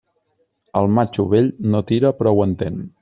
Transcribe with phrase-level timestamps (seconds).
[0.81, 2.83] El matxo vell no tira però ho entén.